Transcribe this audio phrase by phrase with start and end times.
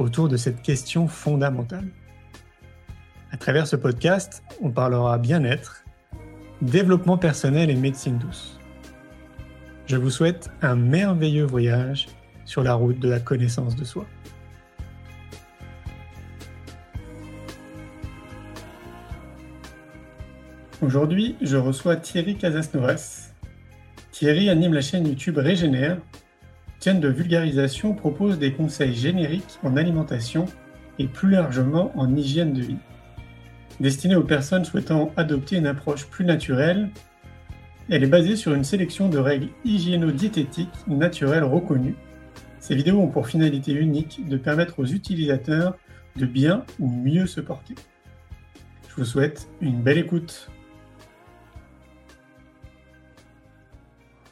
[0.00, 1.88] autour de cette question fondamentale.
[3.32, 5.84] À travers ce podcast, on parlera bien-être,
[6.62, 8.58] développement personnel et médecine douce.
[9.86, 12.08] Je vous souhaite un merveilleux voyage
[12.44, 14.06] sur la route de la connaissance de soi.
[20.82, 23.32] Aujourd'hui, je reçois Thierry Casasnovas.
[24.12, 25.98] Thierry anime la chaîne YouTube Régénère
[26.82, 30.46] chaîne de vulgarisation propose des conseils génériques en alimentation
[30.98, 32.78] et plus largement en hygiène de vie.
[33.80, 36.90] Destinée aux personnes souhaitant adopter une approche plus naturelle,
[37.88, 41.96] elle est basée sur une sélection de règles hygiéno-diététiques naturelles reconnues.
[42.60, 45.76] Ces vidéos ont pour finalité unique de permettre aux utilisateurs
[46.16, 47.74] de bien ou mieux se porter.
[48.88, 50.50] Je vous souhaite une belle écoute.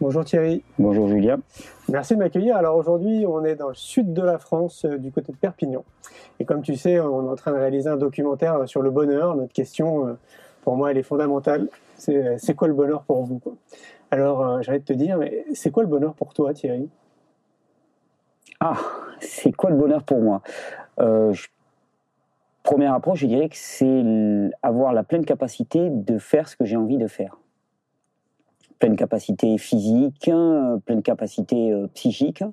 [0.01, 0.63] Bonjour Thierry.
[0.79, 1.41] Bonjour Julien.
[1.89, 2.57] Merci de m'accueillir.
[2.57, 5.85] Alors aujourd'hui, on est dans le sud de la France, euh, du côté de Perpignan.
[6.39, 8.93] Et comme tu sais, on est en train de réaliser un documentaire euh, sur le
[8.93, 9.35] bonheur.
[9.35, 10.13] Notre question, euh,
[10.63, 11.69] pour moi, elle est fondamentale.
[11.97, 13.41] C'est quoi le bonheur pour vous
[14.13, 16.89] Alors, j'arrête de te dire, mais c'est quoi le bonheur pour toi, Thierry?
[18.61, 18.77] Ah,
[19.19, 20.43] c'est quoi le bonheur pour moi?
[22.63, 24.05] Première approche, je dirais que c'est
[24.63, 27.37] avoir la pleine capacité de faire ce que j'ai envie de faire
[28.79, 30.31] pleine capacité physique,
[30.85, 32.45] pleine capacité euh, psychique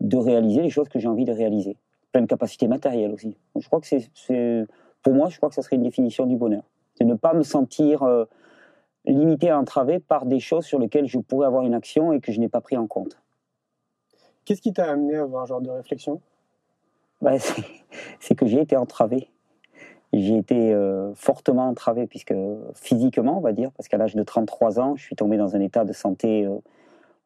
[0.00, 1.76] de réaliser les choses que j'ai envie de réaliser.
[2.12, 3.36] Pleine capacité matérielle aussi.
[3.58, 4.66] Je crois que c'est,
[5.02, 6.64] pour moi, je crois que ça serait une définition du bonheur.
[6.94, 8.24] C'est ne pas me sentir euh,
[9.06, 12.40] limité, entravé par des choses sur lesquelles je pourrais avoir une action et que je
[12.40, 13.18] n'ai pas pris en compte.
[14.44, 16.20] Qu'est-ce qui t'a amené à avoir un genre de réflexion?
[17.20, 17.38] Bah,
[18.20, 19.28] C'est que j'ai été entravé
[20.12, 22.34] j'ai été euh, fortement entravé, puisque
[22.74, 25.60] physiquement, on va dire, parce qu'à l'âge de 33 ans, je suis tombé dans un
[25.60, 26.50] état de santé, euh,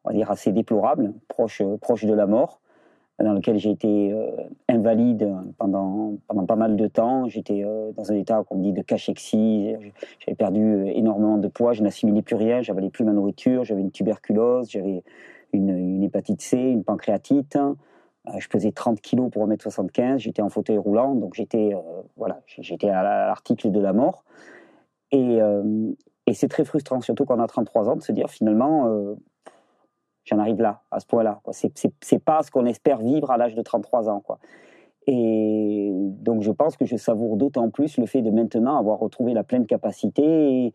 [0.05, 2.61] on va dire, assez déplorable, proche, proche de la mort,
[3.19, 4.29] dans lequel j'ai été euh,
[4.69, 5.27] invalide
[5.57, 7.27] pendant, pendant pas mal de temps.
[7.27, 7.65] J'étais
[7.95, 9.75] dans un état, qu'on dit, de cachexie.
[10.19, 13.91] J'avais perdu énormément de poids, je n'assimilais plus rien, j'avalais plus ma nourriture, j'avais une
[13.91, 15.03] tuberculose, j'avais
[15.51, 17.57] une, une, hépatite C, une pancréatite.
[18.29, 22.41] Euh, je pesais 30 kilos pour 1m75, j'étais en fauteuil roulant, donc j'étais euh, voilà,
[22.45, 24.23] j'étais à l'article de la mort.
[25.11, 25.91] Et, euh,
[26.25, 29.15] et c'est très frustrant, surtout quand on a 33 ans, de se dire finalement,
[30.25, 31.41] j'en arrive là, à ce point-là.
[31.51, 34.21] C'est pas ce qu'on espère vivre à l'âge de 33 ans.
[35.05, 39.33] Et donc je pense que je savoure d'autant plus le fait de maintenant avoir retrouvé
[39.33, 40.73] la pleine capacité et,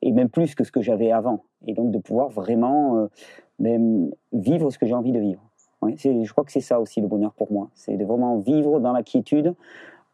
[0.00, 1.44] et même plus que ce que j'avais avant.
[1.66, 3.06] Et donc de pouvoir vraiment
[3.58, 5.43] même vivre ce que j'ai envie de vivre
[5.96, 7.70] je crois que c'est ça aussi le bonheur pour moi.
[7.74, 9.54] C'est de vraiment vivre dans la quiétude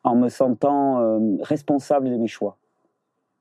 [0.04, 2.56] en me sentant euh, responsable de mes choix.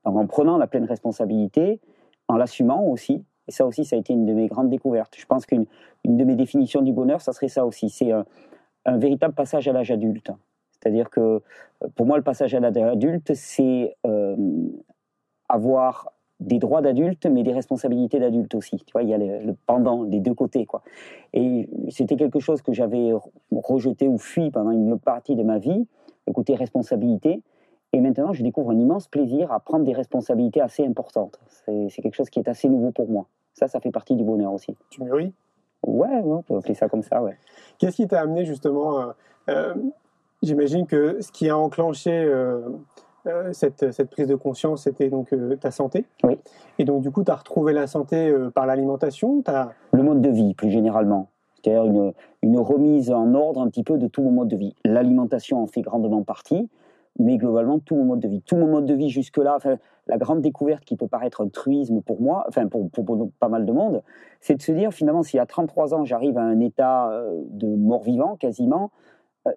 [0.03, 1.79] en prenant la pleine responsabilité,
[2.27, 3.23] en l'assumant aussi.
[3.47, 5.15] Et ça aussi, ça a été une de mes grandes découvertes.
[5.17, 5.65] Je pense qu'une
[6.03, 7.89] une de mes définitions du bonheur, ça serait ça aussi.
[7.89, 8.25] C'est un,
[8.85, 10.31] véritable passage à l'âge adulte.
[10.71, 14.35] C'est-à-dire que euh, pour moi, le passage à l'âge adulte, c'est euh,
[15.47, 18.77] avoir des droits d'adulte, mais des responsabilités d'adulte aussi.
[18.77, 20.81] Tu vois, il y a le, pendant des deux côtés, quoi.
[21.33, 23.11] Et c'était quelque chose que j'avais
[23.51, 25.85] rejeté ou fui pendant une partie de ma vie,
[26.27, 27.41] le côté responsabilité.
[27.91, 31.39] Et maintenant, je découvre un immense plaisir à prendre des responsabilités assez importantes.
[31.65, 33.25] C'est quelque chose qui est assez nouveau pour moi.
[33.53, 34.75] Ça, ça fait partie du bonheur aussi.
[34.89, 35.33] Tu mûris?
[35.83, 37.37] Ouais, on peut appeler ça comme ça, ouais.
[37.77, 39.11] Qu'est-ce qui t'a amené justement euh,
[39.49, 39.73] euh,
[40.43, 42.61] J'imagine que ce qui a enclenché euh,
[43.27, 46.05] euh, cette, cette, prise de conscience, c'était donc euh, ta santé.
[46.23, 46.37] Oui.
[46.77, 49.43] Et donc, du coup, tu as retrouvé la santé euh, par l'alimentation.
[49.91, 51.29] Le mode de vie, plus généralement.
[51.55, 54.75] C'est-à-dire une, une, remise en ordre un petit peu de tout mon mode de vie.
[54.85, 56.69] L'alimentation en fait grandement partie,
[57.17, 58.41] mais globalement, tout mon mode de vie.
[58.41, 59.75] Tout mon mode de vie jusque-là, enfin,
[60.07, 63.49] la grande découverte qui peut paraître un truisme pour moi, enfin, pour, pour, pour pas
[63.49, 64.01] mal de monde,
[64.39, 67.11] c'est de se dire, finalement, si à 33 ans, j'arrive à un état
[67.49, 68.91] de mort-vivant, quasiment,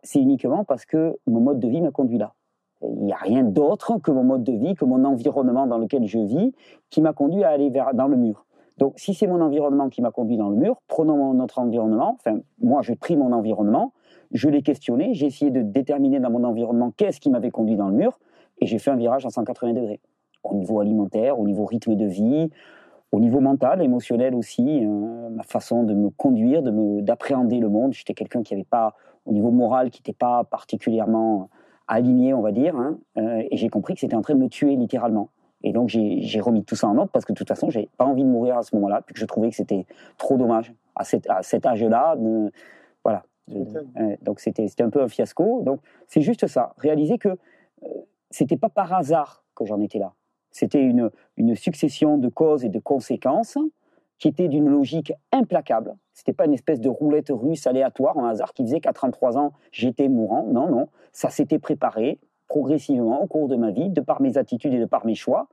[0.02, 2.34] c'est uniquement parce que mon mode de vie m'a conduit là.
[2.82, 6.06] Il n'y a rien d'autre que mon mode de vie, que mon environnement dans lequel
[6.06, 6.52] je vis,
[6.90, 8.44] qui m'a conduit à aller vers, dans le mur.
[8.78, 12.16] Donc, si c'est mon environnement qui m'a conduit dans le mur, prenons notre environnement.
[12.18, 13.92] Enfin, moi, j'ai pris mon environnement,
[14.32, 17.88] je l'ai questionné, j'ai essayé de déterminer dans mon environnement qu'est-ce qui m'avait conduit dans
[17.88, 18.18] le mur,
[18.60, 20.00] et j'ai fait un virage à 180 degrés.
[20.42, 22.50] Au niveau alimentaire, au niveau rythme de vie,
[23.12, 27.92] au niveau mental, émotionnel aussi, euh, ma façon de me conduire, de d'appréhender le monde.
[27.92, 28.94] J'étais quelqu'un qui n'avait pas
[29.26, 31.50] au niveau moral qui n'était pas particulièrement
[31.92, 32.76] aligné, on va dire.
[32.76, 35.30] Hein, euh, et j'ai compris que c'était en train de me tuer littéralement.
[35.62, 38.04] Et donc j'ai remis tout ça en ordre parce que de toute façon, j'ai pas
[38.04, 39.86] envie de mourir à ce moment-là, puis que je trouvais que c'était
[40.18, 42.16] trop dommage à, à cet âge-là.
[43.04, 43.22] Voilà.
[44.22, 45.62] donc c'était un peu un fiasco.
[45.62, 47.88] Donc c'est juste ça, réaliser que euh,
[48.30, 50.14] c'était pas par hasard que j'en étais là.
[50.50, 53.56] C'était une, une succession de causes et de conséquences
[54.18, 55.94] qui était d'une logique implacable.
[56.14, 59.52] C'était pas une espèce de roulette russe aléatoire, un hasard qui faisait qu'à 33 ans,
[59.70, 60.44] j'étais mourant.
[60.44, 60.88] Non, non.
[61.12, 62.18] Ça s'était préparé
[62.48, 65.48] progressivement au cours de ma vie, de par mes attitudes et de par mes choix.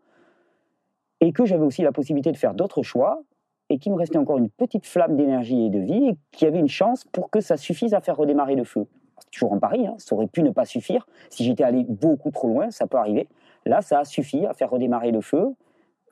[1.22, 3.24] Et que j'avais aussi la possibilité de faire d'autres choix
[3.70, 6.48] et qu'il me restait encore une petite flamme d'énergie et de vie et qu'il y
[6.48, 8.86] avait une chance pour que ça suffise à faire redémarrer le feu.
[9.20, 9.96] C'est toujours en Paris, hein.
[9.98, 11.08] ça aurait pu ne pas suffire.
[11.30, 13.28] Si j'étais allé beaucoup trop loin, ça peut arriver.
[13.66, 15.54] Là, ça a suffi à faire redémarrer le feu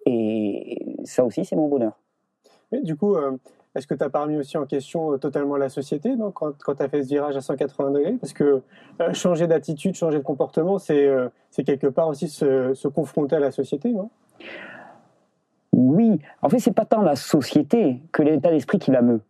[0.06, 2.00] et ça aussi, c'est mon bonheur.
[2.72, 3.38] Mais du coup, euh,
[3.78, 6.76] est-ce que tu as pas remis aussi en question euh, totalement la société quand, quand
[6.76, 8.14] tu as fait ce virage à 180 degrés?
[8.14, 8.64] Parce que
[9.02, 11.30] euh, changer d'attitude, changer de comportement, c'est
[11.64, 14.10] quelque part aussi se, confronter à la société, non?
[15.74, 19.22] Oui, en fait, c'est pas tant la société que l'état d'esprit qui la meut.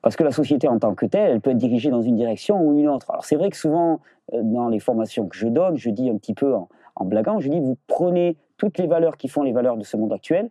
[0.00, 2.62] Parce que la société en tant que telle, elle peut être dirigée dans une direction
[2.62, 3.10] ou une autre.
[3.10, 4.00] Alors c'est vrai que souvent,
[4.32, 7.50] dans les formations que je donne, je dis un petit peu en, en blaguant, je
[7.50, 10.48] dis, vous prenez toutes les valeurs qui font les valeurs de ce monde actuel,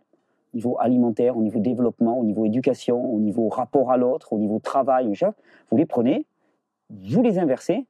[0.52, 4.38] au niveau alimentaire, au niveau développement, au niveau éducation, au niveau rapport à l'autre, au
[4.38, 5.12] niveau travail,
[5.70, 6.26] vous les prenez,
[6.90, 7.86] vous les inversez,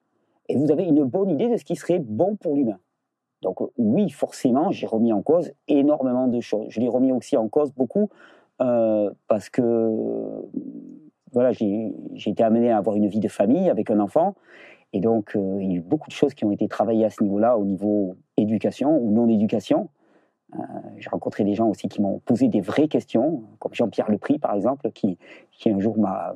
[0.48, 2.78] et vous avez une bonne idée de ce qui serait bon pour l'humain.
[3.42, 6.66] Donc oui, forcément, j'ai remis en cause énormément de choses.
[6.68, 8.10] Je l'ai remis aussi en cause beaucoup
[8.60, 10.42] euh, parce que
[11.32, 11.94] voilà, j'ai
[12.26, 14.34] été amené à avoir une vie de famille avec un enfant.
[14.92, 17.10] Et donc, euh, il y a eu beaucoup de choses qui ont été travaillées à
[17.10, 19.88] ce niveau-là, au niveau éducation ou non-éducation.
[20.54, 20.62] Euh,
[20.98, 24.54] j'ai rencontré des gens aussi qui m'ont posé des vraies questions, comme Jean-Pierre Lepris, par
[24.54, 25.18] exemple, qui,
[25.66, 26.34] un jour m'a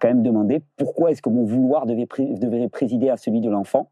[0.00, 2.06] quand même demandé pourquoi est-ce que mon vouloir devait,
[2.68, 3.90] présider à celui de l'enfant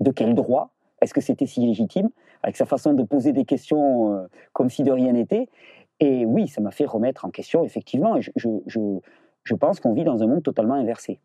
[0.00, 0.70] De quel droit
[1.00, 2.10] Est-ce que c'était si légitime
[2.42, 5.48] Avec sa façon de poser des questions euh, comme si de rien n'était.
[6.00, 8.18] Et oui, ça m'a fait remettre en question, effectivement.
[8.20, 11.20] je pense qu'on vit dans un monde totalement inversé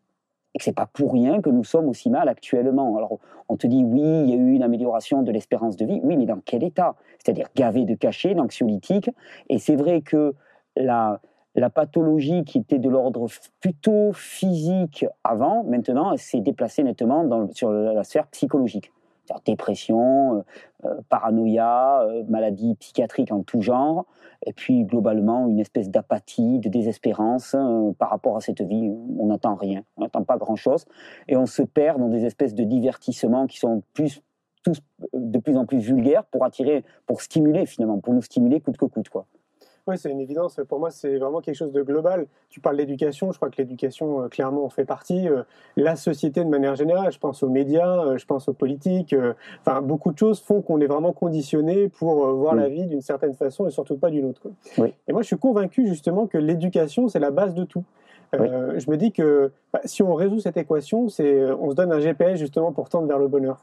[0.54, 2.96] et que c'est pas pour rien que nous sommes aussi mal actuellement.
[2.96, 3.18] Alors,
[3.48, 6.00] on te dit oui, il y a eu une amélioration de l'espérance de vie.
[6.02, 6.96] Oui, mais dans quel état?
[7.18, 9.10] C'est-à-dire gavé de cachets, d'anxiolytiques.
[9.48, 10.34] Et c'est vrai que
[10.76, 11.20] la,
[11.74, 13.26] pathologie qui était de l'ordre
[13.60, 18.92] plutôt physique avant, maintenant, s'est déplacée nettement sur la sphère psychologique
[19.44, 20.42] dépression, euh,
[20.84, 24.06] euh, paranoïa, euh, maladie psychiatrique en tout genre,
[24.46, 27.54] et puis globalement une espèce d'apathie, de désespérance
[27.98, 28.90] par rapport à cette vie.
[29.18, 30.86] On n'attend rien, on n'attend pas grand-chose,
[31.28, 34.22] et on se perd dans des espèces de divertissements qui sont plus,
[34.62, 34.80] tous
[35.12, 38.86] de plus en plus vulgaires pour attirer, pour stimuler finalement, pour nous stimuler coûte que
[38.86, 39.08] coûte.
[39.08, 39.26] Quoi.
[39.90, 40.60] Oui, c'est une évidence.
[40.68, 42.28] Pour moi, c'est vraiment quelque chose de global.
[42.48, 45.28] Tu parles d'éducation, je crois que l'éducation, euh, clairement, en fait partie.
[45.28, 45.42] Euh,
[45.76, 49.16] la société, de manière générale, je pense aux médias, euh, je pense aux politiques.
[49.66, 53.34] Enfin, beaucoup de choses font qu'on est vraiment conditionné pour voir la vie d'une certaine
[53.34, 54.42] façon et surtout pas d'une autre.
[54.78, 57.82] Et moi, je suis convaincu justement que l'éducation, c'est la base de tout.
[58.34, 61.92] Euh, je me dis que bah, si on résout cette équation, c'est on se donne
[61.92, 63.62] un GPS justement pour tendre vers le bonheur.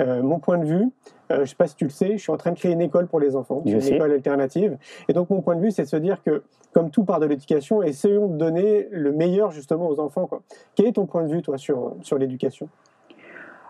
[0.00, 0.90] Euh, mon point de vue,
[1.30, 2.72] euh, je ne sais pas si tu le sais, je suis en train de créer
[2.72, 4.78] une école pour les enfants, une école alternative.
[5.08, 6.42] Et donc mon point de vue, c'est de se dire que
[6.72, 10.26] comme tout part de l'éducation, essayons de donner le meilleur justement aux enfants.
[10.26, 10.42] Quoi.
[10.74, 12.68] Quel est ton point de vue toi sur sur l'éducation?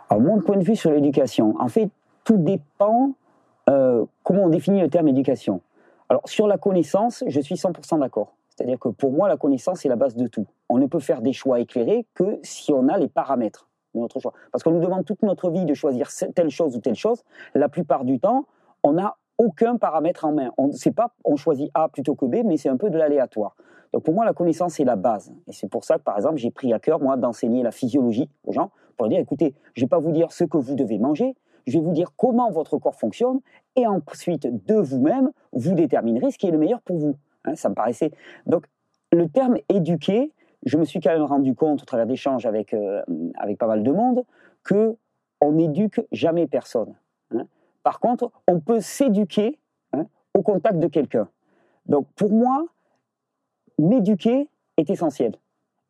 [0.09, 1.89] Alors mon point de vue sur l'éducation, en fait,
[2.25, 3.13] tout dépend
[4.25, 5.61] comment on définit le terme éducation.
[6.09, 8.33] Alors sur la connaissance, je suis 100% d'accord.
[8.61, 10.47] C'est-à-dire que pour moi, la connaissance est la base de tout.
[10.69, 14.21] On ne peut faire des choix éclairés que si on a les paramètres de notre
[14.21, 14.35] choix.
[14.53, 17.23] Parce qu'on nous demande toute notre vie de choisir telle chose ou telle chose.
[17.55, 18.45] La plupart du temps,
[18.83, 20.53] on n'a aucun paramètre en main.
[20.59, 23.57] On sait pas, on choisit A plutôt que B, mais c'est un peu de l'aléatoire.
[23.95, 25.33] Donc pour moi, la connaissance est la base.
[25.47, 28.29] Et c'est pour ça que, par exemple, j'ai pris à cœur, moi, d'enseigner la physiologie
[28.47, 30.75] aux gens pour leur dire, écoutez, je ne vais pas vous dire ce que vous
[30.75, 31.35] devez manger,
[31.67, 33.41] je vais vous dire comment votre corps fonctionne,
[33.75, 37.17] et ensuite, de vous-même, vous déterminerez ce qui est le meilleur pour vous.
[37.45, 38.11] Hein, ça me paraissait.
[38.47, 38.67] Donc,
[39.13, 40.33] le terme éduquer,
[40.65, 43.03] je me suis quand même rendu compte au travers d'échanges avec, euh,
[43.37, 44.25] avec pas mal de monde
[44.63, 44.97] que
[45.41, 46.95] on n'éduque jamais personne.
[47.35, 47.47] Hein.
[47.83, 49.59] Par contre, on peut s'éduquer
[49.93, 51.29] hein, au contact de quelqu'un.
[51.87, 52.67] Donc, pour moi,
[53.79, 55.33] m'éduquer est essentiel.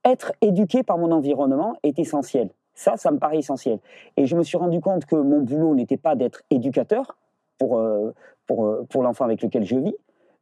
[0.04, 2.50] Être éduqué par mon environnement est essentiel.
[2.74, 3.80] Ça, ça me paraît essentiel.
[4.16, 7.18] Et je me suis rendu compte que mon boulot n'était pas d'être éducateur
[7.58, 8.14] pour, euh,
[8.46, 9.94] pour, euh, pour l'enfant avec lequel je vis,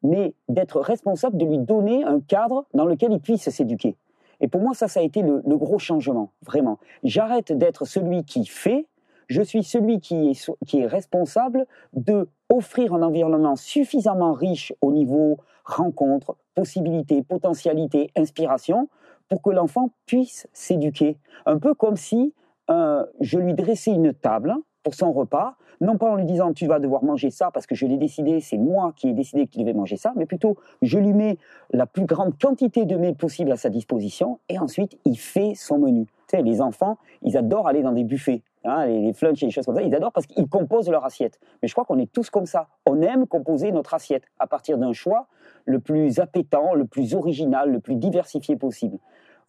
[0.03, 3.97] mais d'être responsable de lui donner un cadre dans lequel il puisse s'éduquer.
[4.41, 6.79] Et pour moi, ça, ça a été le, gros changement, vraiment.
[7.03, 8.87] J'arrête d'être celui qui fait,
[9.27, 16.37] je suis celui qui est, responsable de offrir un environnement suffisamment riche au niveau rencontre,
[16.55, 18.89] possibilités, potentialité, inspiration,
[19.29, 21.19] pour que l'enfant puisse s'éduquer.
[21.45, 22.33] Un peu comme si
[22.71, 24.55] euh, je lui dressais une table
[24.89, 27.75] pour son repas, non pas en lui disant tu vas devoir manger ça parce que
[27.75, 30.57] je l'ai décidé, c'est moi qui ai décidé que tu devais manger ça, mais plutôt
[30.81, 31.37] je lui mets
[31.75, 35.77] la plus grande quantité de mets possible à sa disposition et ensuite il fait son
[35.77, 36.07] menu.
[36.07, 39.47] Tu sais, les enfants, ils adorent aller dans des buffets, hein, les, les flunchs et
[39.47, 41.39] les choses comme ça, ils adorent parce qu'ils composent leur assiette.
[41.61, 42.69] Mais je crois qu'on est tous comme ça.
[42.87, 45.27] On aime composer notre assiette à partir d'un choix
[45.67, 48.97] le plus appétant, le plus original, le plus diversifié possible.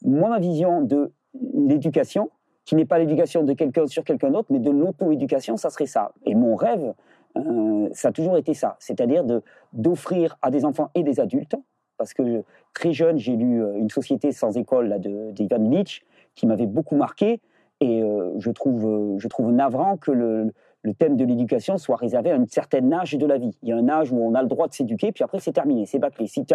[0.03, 1.13] Moi, ma vision de
[1.53, 2.29] l'éducation,
[2.69, 6.11] qui n'est pas l'éducation de quelqu'un sur quelqu'un d'autre, mais de l'auto-éducation, ça serait ça.
[6.27, 6.93] Et mon rêve,
[7.35, 9.23] euh, ça a toujours été ça, c'est-à-dire
[9.73, 11.55] d'offrir à des enfants et des adultes,
[11.97, 12.43] parce que
[12.75, 16.67] très jeune, j'ai lu euh, Une société sans école là, de d'Ivan Illich, qui m'avait
[16.67, 17.41] beaucoup marqué,
[17.81, 22.29] et euh, je, trouve, je trouve navrant que le, le thème de l'éducation soit réservé
[22.29, 23.57] à un certain âge de la vie.
[23.63, 25.53] Il y a un âge où on a le droit de s'éduquer, puis après c'est
[25.53, 26.27] terminé, c'est bâclé.
[26.27, 26.45] Si,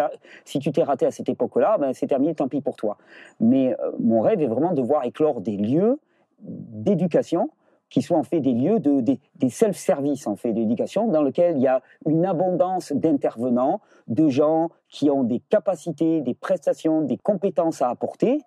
[0.45, 2.95] si tu t'es raté à cette époque-là, ben, c'est terminé, tant pis pour toi.
[3.41, 5.99] Mais mon rêve est vraiment de voir éclore des lieux
[6.39, 7.49] d'éducation
[7.89, 11.57] qui soient en fait des lieux de des, des self-service en fait d'éducation dans lesquels
[11.57, 17.17] il y a une abondance d'intervenants, de gens qui ont des capacités, des prestations, des
[17.17, 18.41] compétences à apporter,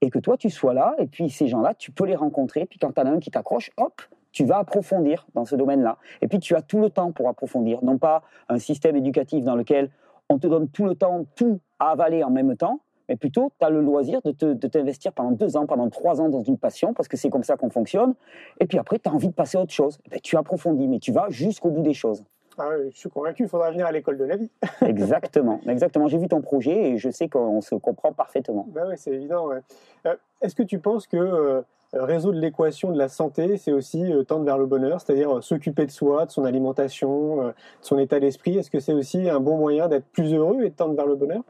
[0.00, 2.78] et que toi tu sois là, et puis ces gens-là, tu peux les rencontrer, puis
[2.78, 5.98] quand tu en as un qui t'accroche, hop, tu vas approfondir dans ce domaine-là.
[6.22, 9.54] Et puis tu as tout le temps pour approfondir, non pas un système éducatif dans
[9.54, 9.90] lequel
[10.28, 12.80] on te donne tout le temps, tout à avaler en même temps,
[13.12, 16.22] mais plutôt tu as le loisir de te- de t'investir pendant deux ans, pendant trois
[16.22, 18.14] ans dans une passion, parce que c'est comme ça qu'on fonctionne,
[18.58, 19.98] et puis après tu as envie de passer à autre chose.
[20.06, 22.24] Eh ben, tu approfondis, mais tu vas jusqu'au bout des choses.
[22.56, 24.50] Ah je suis convaincu, il faudra venir à l'école de la vie.
[24.86, 26.08] Exactement, exactement.
[26.08, 28.66] J'ai vu ton projet et je sais qu'on se comprend parfaitement.
[28.70, 29.48] Bah ouais, c'est évident.
[29.48, 29.58] ouais.
[30.06, 31.60] Euh, Est-ce que tu penses que euh,
[31.92, 35.90] résoudre l'équation de la santé, c'est aussi euh, tendre vers le bonheur, c'est-à-dire s'occuper de
[35.90, 37.52] soi, de son alimentation, de
[37.82, 38.56] son état d'esprit?
[38.56, 41.16] Est-ce que c'est aussi un bon moyen d'être plus heureux et de tendre vers le
[41.16, 41.42] bonheur?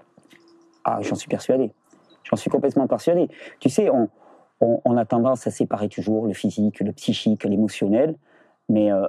[0.85, 1.73] Ah, j'en suis persuadé.
[2.25, 3.29] J'en suis complètement persuadé.
[3.61, 3.89] Tu sais,
[4.61, 8.17] on, a tendance à séparer toujours le physique, le psychique, l'émotionnel,
[8.69, 9.07] mais euh,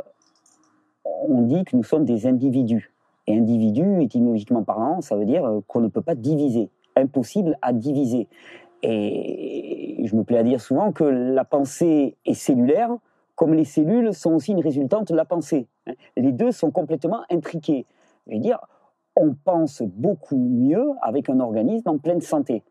[1.06, 2.92] on dit que nous sommes des individus.
[3.28, 6.70] Et individu, étymologiquement parlant, ça veut dire euh, qu'on ne peut pas diviser.
[6.96, 8.28] Impossible à diviser.
[8.82, 12.90] Et je me plais à dire souvent que la pensée est cellulaire,
[13.36, 15.68] comme les cellules sont aussi une résultante de la pensée.
[15.88, 15.94] hein.
[16.18, 17.86] Les deux sont complètement intriqués.
[18.28, 18.60] Je veux dire,
[19.16, 22.64] on pense beaucoup mieux avec un organisme en pleine santé.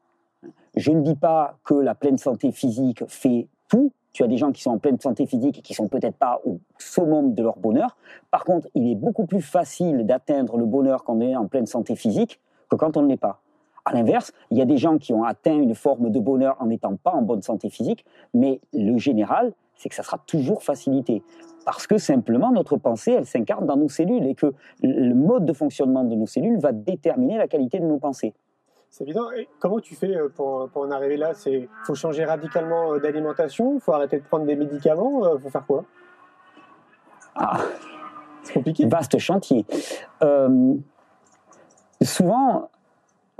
[0.77, 3.93] Je ne dis pas que la pleine santé physique fait tout.
[4.13, 6.41] Tu as des gens qui sont en pleine santé physique et qui sont peut-être pas
[6.45, 7.97] au summum de leur bonheur.
[8.31, 11.67] Par contre, il est beaucoup plus facile d'atteindre le bonheur quand on est en pleine
[11.67, 13.41] santé physique que quand on ne l'est pas.
[13.85, 16.67] À l'inverse, il y a des gens qui ont atteint une forme de bonheur en
[16.67, 21.25] n'étant pas en bonne santé physique, mais le général, c'est que ça sera toujours facilité.
[21.65, 25.53] Parce que simplement, notre pensée, elle s'incarne dans nos cellules et que le mode de
[25.53, 28.33] fonctionnement de nos cellules va déterminer la qualité de nos pensées.
[28.91, 29.31] C'est évident.
[29.33, 31.33] Et comment tu fais euh, pour, pour en arriver là?
[31.47, 33.75] Il faut changer radicalement euh, d'alimentation?
[33.75, 35.35] Il faut arrêter de prendre des médicaments?
[35.35, 35.85] Il faut faire quoi?
[37.35, 37.59] Ah,
[38.43, 39.65] C'est compliqué vaste chantier.
[40.23, 40.75] Euh,
[42.03, 42.71] souvent,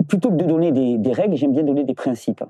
[0.07, 2.43] plutôt que de donner des, des règles, j'aime bien donner des principes.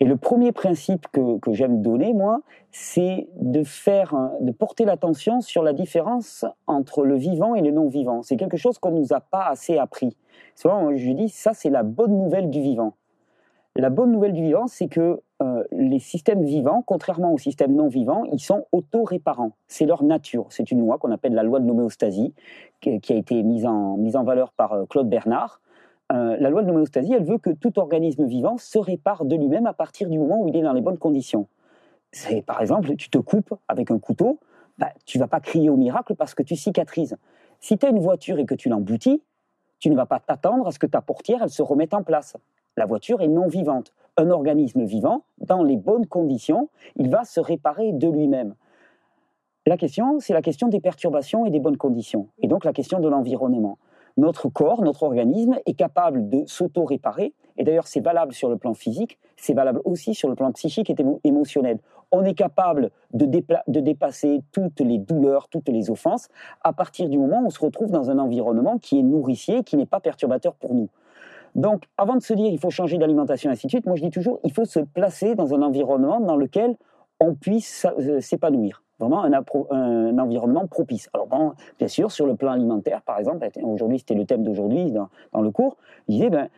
[0.00, 2.40] Et le premier principe que, que j'aime donner, moi,
[2.70, 8.22] c'est de faire, de porter l'attention sur la différence entre le vivant et le non-vivant.
[8.22, 10.16] C'est quelque chose qu'on nous a pas assez appris.
[10.54, 12.94] Souvent, je dis, ça, c'est la bonne nouvelle du vivant.
[13.74, 17.86] La bonne nouvelle du vivant, c'est que euh, les systèmes vivants, contrairement aux systèmes non
[17.86, 19.52] vivants, ils sont auto-réparants.
[19.68, 20.46] C'est leur nature.
[20.50, 22.34] C'est une loi qu'on appelle la loi de l'homéostasie,
[22.80, 25.60] qui, qui a été mise en, mise en valeur par euh, Claude Bernard.
[26.10, 29.66] Euh, la loi de l'homéostasie, elle veut que tout organisme vivant se répare de lui-même
[29.66, 31.48] à partir du moment où il est dans les bonnes conditions.
[32.12, 34.40] C'est par exemple, tu te coupes avec un couteau,
[34.78, 37.16] bah, tu vas pas crier au miracle parce que tu cicatrises.
[37.60, 39.22] Si tu as une voiture et que tu l'emboutis,
[39.78, 42.36] tu ne vas pas t'attendre à ce que ta portière elle se remette en place.
[42.76, 43.92] La voiture est non vivante.
[44.16, 48.54] Un organisme vivant, dans les bonnes conditions, il va se réparer de lui-même.
[49.66, 53.00] La question, c'est la question des perturbations et des bonnes conditions, et donc la question
[53.00, 53.78] de l'environnement.
[54.18, 58.74] Notre corps, notre organisme est capable de s'auto-réparer, et d'ailleurs c'est valable sur le plan
[58.74, 61.78] physique, c'est valable aussi sur le plan psychique et émo- émotionnel.
[62.10, 63.26] On est capable de,
[63.80, 66.28] dépasser toutes les douleurs, toutes les offenses,
[66.64, 69.76] à partir du moment où on se retrouve dans un environnement qui est nourricier, qui
[69.76, 70.88] n'est pas perturbateur pour nous.
[71.54, 74.10] Donc, avant de se dire il faut changer d'alimentation, ainsi de suite, moi je dis
[74.10, 76.74] toujours il faut se placer dans un environnement dans lequel
[77.20, 78.82] on puisse euh, s'épanouir.
[78.98, 81.08] Vraiment un, environnement propice.
[81.14, 81.28] Alors,
[81.78, 85.50] bien sûr, sur le plan alimentaire, par exemple, aujourd'hui c'était le thème d'aujourd'hui dans, le
[85.50, 85.76] cours,
[86.08, 86.48] je disais ben,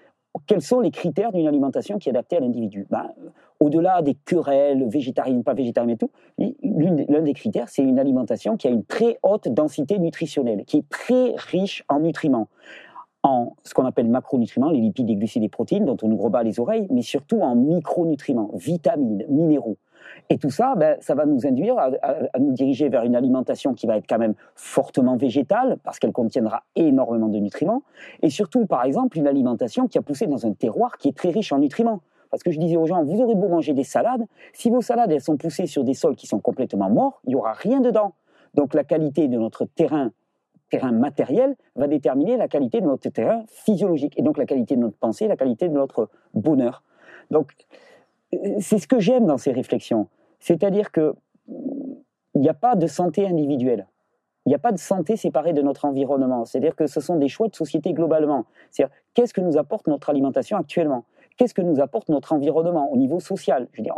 [0.46, 2.86] quels sont les critères d'une alimentation qui est adaptée à l'individu?
[2.90, 3.10] Ben,
[3.58, 8.68] Au-delà des querelles végétariennes, pas végétariennes et tout, l'un des critères, c'est une alimentation qui
[8.68, 12.48] a une très haute densité nutritionnelle, qui est très riche en nutriments.
[13.22, 16.42] en ce qu'on appelle macronutriments, les lipides, les glucides, les protéines, dont on nous rebat
[16.42, 19.76] les oreilles, mais surtout en micronutriments, vitamines, minéraux.
[20.28, 23.86] Et tout ça, ben, ça va nous induire à, nous diriger vers une alimentation qui
[23.86, 27.82] va être quand même fortement végétale, parce qu'elle contiendra énormément de nutriments,
[28.22, 31.30] et surtout, par exemple, une alimentation qui a poussé dans un terroir qui est très
[31.30, 32.00] riche en nutriments.
[32.30, 35.10] Parce que je disais aux gens, vous aurez beau manger des salades, si vos salades
[35.10, 38.14] elles sont poussées sur des sols qui sont complètement morts, il n'y aura rien dedans.
[38.54, 40.12] Donc la qualité de notre terrain,
[40.70, 44.80] terrain matériel, va déterminer la qualité de notre terrain physiologique, et donc la qualité de
[44.80, 46.84] notre pensée, la qualité de notre bonheur.
[47.30, 47.52] Donc
[48.60, 50.08] c'est ce que j'aime dans ces réflexions.
[50.38, 51.14] C'est-à-dire que
[52.34, 53.86] il n'y a pas de santé individuelle.
[54.46, 56.44] Il n'y a pas de santé séparée de notre environnement.
[56.44, 58.46] C'est-à-dire que ce sont des choix de société globalement.
[58.70, 61.04] C'est-à-dire, qu'est-ce que nous apporte notre alimentation actuellement?
[61.36, 63.68] Qu'est-ce que nous apporte notre environnement au niveau social?
[63.72, 63.96] Je veux dire,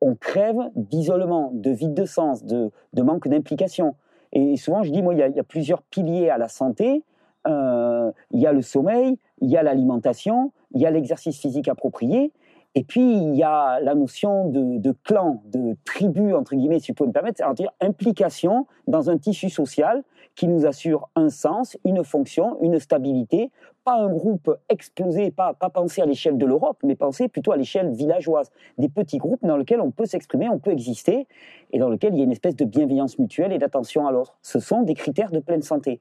[0.00, 3.94] on, crève d'isolement, de vide de sens, de, manque d'implication.
[4.32, 7.02] Et souvent, je dis, moi, il y, a, plusieurs piliers à la santé.
[7.46, 11.68] Euh, il y a le sommeil, il y a l'alimentation, il y a l'exercice physique
[11.68, 12.32] approprié.
[12.76, 16.96] Et puis, il y a la notion de, clan, de tribu, entre guillemets, si vous
[16.96, 20.02] pouvez me permettre, c'est-à-dire implication dans un tissu social
[20.34, 23.52] qui nous assure un sens, une fonction, une stabilité,
[23.84, 27.56] pas un groupe explosé, pas, pas penser à l'échelle de l'Europe, mais penser plutôt à
[27.56, 31.28] l'échelle villageoise, des petits groupes dans lesquels on peut s'exprimer, on peut exister,
[31.70, 34.36] et dans lesquels il y a une espèce de bienveillance mutuelle et d'attention à l'autre.
[34.42, 36.00] Ce sont des critères de pleine santé.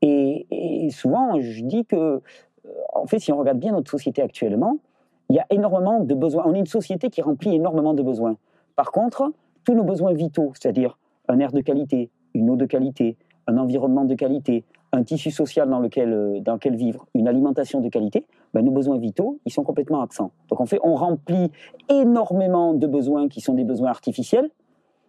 [0.00, 2.22] Et, souvent, je dis que,
[2.94, 4.78] en fait, si on regarde bien notre société actuellement,
[5.28, 6.44] il y a énormément de besoins.
[6.46, 8.36] On est une société qui remplit énormément de besoins.
[8.76, 9.32] Par contre,
[9.64, 13.16] tous nos besoins vitaux, c'est-à-dire un air de qualité, une eau de qualité,
[13.46, 17.80] un environnement de qualité, un tissu social dans lequel, euh, dans lequel vivre, une alimentation
[17.80, 20.30] de qualité, ben nos besoins vitaux, ils sont complètement absents.
[20.48, 21.50] Donc en fait, on remplit
[21.90, 24.50] énormément de besoins qui sont des besoins artificiels.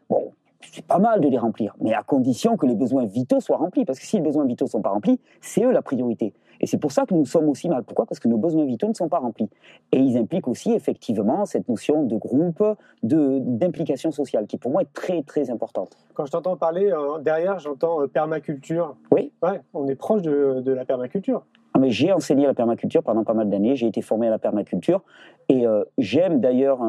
[0.10, 3.58] Bon, c'est pas mal de les remplir, mais à condition que les besoins vitaux soient
[3.58, 3.86] remplis.
[3.86, 6.34] Parce que si les besoins vitaux ne sont pas remplis, c'est eux la priorité.
[6.62, 7.84] Et c'est pour ça que nous sommes aussi mal.
[7.84, 8.06] Pourquoi?
[8.06, 9.50] Parce que nos besoins vitaux ne sont pas remplis.
[9.94, 12.64] Et ils impliquent aussi effectivement cette notion de groupe,
[13.02, 15.98] d'implication sociale, qui pour moi est très très importante.
[16.14, 18.98] Quand je t'entends parler, euh, derrière j'entends euh, permaculture.
[19.12, 19.32] Oui.
[19.42, 21.46] Ouais, on est proche de, de la permaculture.
[21.74, 24.40] Ah, mais j'ai enseigné la permaculture pendant pas mal d'années, j'ai été formé à la
[24.40, 25.02] permaculture
[25.48, 26.82] et euh, j'aime d'ailleurs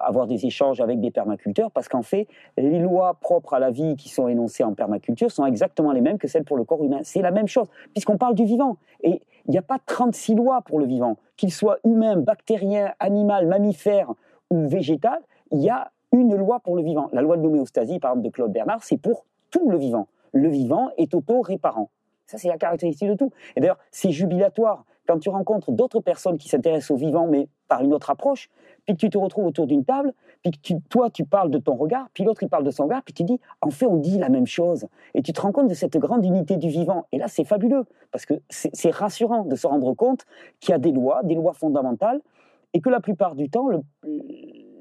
[0.00, 3.96] avoir des échanges avec des permaculteurs parce qu'en fait, les lois propres à la vie
[3.96, 7.00] qui sont énoncées en permaculture sont exactement les mêmes que celles pour le corps humain.
[7.02, 8.76] C'est la même chose, puisqu'on parle du vivant.
[9.02, 11.16] Et il n'y a pas 36 lois pour le vivant.
[11.36, 14.12] Qu'il soit humain, bactérien, animal, mammifère
[14.50, 15.20] ou végétal,
[15.52, 17.08] il y a une loi pour le vivant.
[17.12, 20.08] La loi de l'homéostasie, par exemple, de Claude Bernard, c'est pour tout le vivant.
[20.32, 21.90] Le vivant est auto-réparant.
[22.26, 23.32] Ça, c'est la caractéristique de tout.
[23.56, 27.82] Et d'ailleurs, c'est jubilatoire quand tu rencontres d'autres personnes qui s'intéressent au vivant, mais par
[27.82, 28.48] une autre approche,
[28.86, 31.74] puis que tu te retrouves autour d'une table, puis que toi, tu parles de ton
[31.74, 34.18] regard, puis l'autre, il parle de son regard, puis tu dis, en fait, on dit
[34.18, 34.86] la même chose.
[35.14, 37.06] Et tu te rends compte de cette grande unité du vivant.
[37.10, 40.26] Et là, c'est fabuleux, parce que c'est rassurant de se rendre compte
[40.60, 42.20] qu'il y a des lois, des lois fondamentales,
[42.72, 43.68] et que la plupart du temps,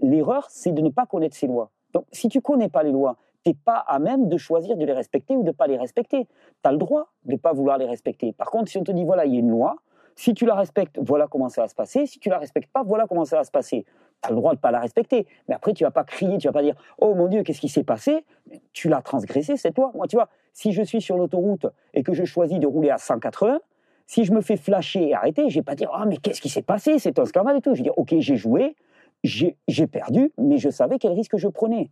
[0.04, 1.72] l'erreur, c'est de ne pas connaître ces lois.
[1.94, 4.86] Donc, si tu connais pas les lois, tu n'es pas à même de choisir de
[4.86, 6.26] les respecter ou de ne pas les respecter.
[6.26, 8.32] Tu as le droit de ne pas vouloir les respecter.
[8.32, 9.78] Par contre, si on te dit, voilà, il y a une loi,
[10.20, 12.06] si tu la respectes, voilà comment ça va se passer.
[12.06, 13.86] Si tu la respectes pas, voilà comment ça va se passer.
[14.22, 15.26] Tu as le droit de pas la respecter.
[15.48, 17.70] Mais après, tu vas pas crier, tu vas pas dire Oh mon Dieu, qu'est-ce qui
[17.70, 18.26] s'est passé?
[18.74, 19.94] Tu l'as transgressé, c'est toi.
[19.96, 22.98] Moi, tu vois, si je suis sur l'autoroute et que je choisis de rouler à
[22.98, 23.62] 180,
[24.08, 26.50] si je me fais flasher et arrêter, je vais pas dire Ah, mais qu'est-ce qui
[26.50, 27.00] s'est passé?
[27.00, 27.74] C'est un scandale et tout.
[27.74, 28.76] Je vais dire Ok, j'ai joué,
[29.24, 31.92] j'ai perdu, mais je savais quel risque je prenais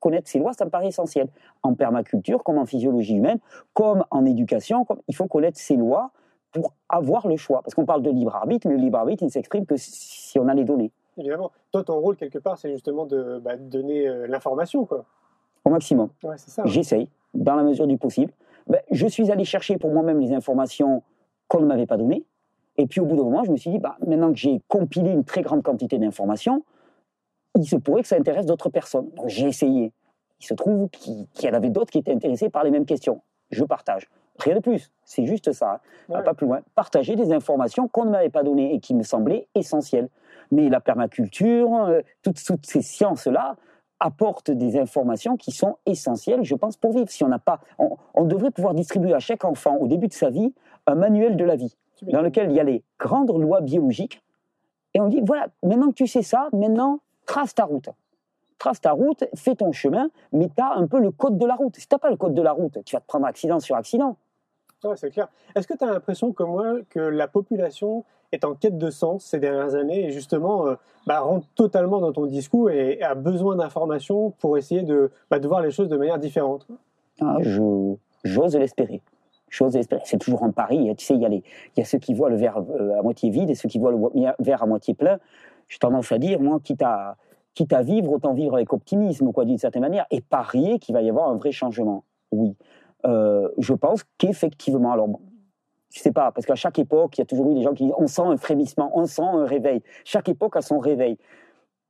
[0.00, 1.28] connaître ces lois, ça me paraît essentiel.
[1.64, 3.40] En permaculture, comme en physiologie humaine,
[3.74, 6.12] comme en éducation, il faut connaître ces lois
[6.52, 7.62] pour avoir le choix.
[7.62, 10.38] Parce qu'on parle de libre arbitre, mais le libre arbitre, il ne s'exprime que si
[10.38, 10.92] on a les données.
[11.16, 11.50] Évidemment.
[11.72, 15.04] Toi, ton rôle, quelque part, c'est justement de bah, donner euh, l'information, quoi.
[15.64, 16.08] Au maximum.
[16.22, 18.32] Ouais, J'essaye, dans la mesure du possible.
[18.68, 21.02] Ben, je suis allé chercher pour moi-même les informations
[21.48, 22.24] qu'on ne m'avait pas données.
[22.76, 25.10] Et puis, au bout d'un moment, je me suis dit, bah, maintenant que j'ai compilé
[25.10, 26.64] une très grande quantité d'informations,
[27.56, 29.10] il se pourrait que ça intéresse d'autres personnes.
[29.16, 29.92] Donc, j'ai essayé.
[30.40, 33.20] Il se trouve qu'il y en avait d'autres qui étaient intéressés par les mêmes questions.
[33.50, 34.08] Je partage.
[34.38, 34.90] Rien de plus.
[35.04, 35.80] C'est juste ça.
[36.08, 36.22] Hein.
[36.22, 36.60] Pas plus loin.
[36.74, 40.08] Partager des informations qu'on ne m'avait pas données et qui me semblaient essentielles.
[40.50, 43.56] Mais la permaculture, euh, toutes, ces sciences-là
[44.00, 47.10] apportent des informations qui sont essentielles, je pense, pour vivre.
[47.10, 50.30] Si on n'a pas, on, devrait pouvoir distribuer à chaque enfant, au début de sa
[50.30, 50.54] vie,
[50.86, 54.22] un manuel de la vie, dans lequel il y a les grandes lois biologiques.
[54.94, 57.90] Et on dit, voilà, maintenant que tu sais ça, maintenant, trace ta route
[58.58, 61.54] trace ta route, fais ton chemin, mais tu as un peu le code de la
[61.54, 61.76] route.
[61.76, 63.76] Si tu n'as pas le code de la route, tu vas te prendre accident sur
[63.76, 64.16] accident.
[64.84, 65.28] Ouais, c'est clair.
[65.56, 69.24] Est-ce que tu as l'impression, comme moi, que la population est en quête de sens
[69.24, 70.74] ces dernières années et justement euh,
[71.06, 75.62] bah, rentre totalement dans ton discours et, a besoin d'informations pour essayer de, bah, voir
[75.62, 76.66] les choses de manière différente?
[77.20, 77.38] Ah,
[78.24, 79.00] J'ose l'espérer.
[79.48, 80.02] J'ose espérer.
[80.04, 80.94] C'est toujours un pari.
[80.96, 83.30] Tu sais, il y, a y a ceux qui voient le verre euh, à moitié
[83.30, 85.18] vide et ceux qui voient le verre à moitié plein.
[85.68, 87.16] J'ai tendance à dire, moi, quitte à,
[87.54, 91.02] quitte à vivre, autant vivre avec optimisme, quoi, d'une certaine manière, et parier qu'il va
[91.02, 92.04] y avoir un vrai changement.
[92.30, 92.54] Oui.
[93.04, 95.08] Euh, je pense qu'effectivement, alors,
[95.90, 97.84] je sais pas, parce qu'à chaque époque, il y a toujours eu des gens qui
[97.84, 99.82] disent on sent un frémissement, on sent un réveil.
[100.04, 101.16] Chaque époque a son réveil.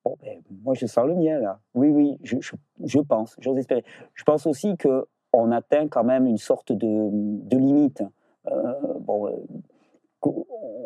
[0.04, 1.58] Bon, ben, moi, je sens le mien, là.
[1.74, 3.84] Oui, oui, je, je, je pense, j'ose espérer.
[4.14, 8.02] Je pense aussi qu'on atteint quand même une sorte de, de limite.
[8.46, 9.32] Euh, bon, euh,